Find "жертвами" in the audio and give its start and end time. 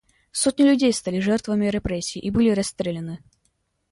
1.19-1.67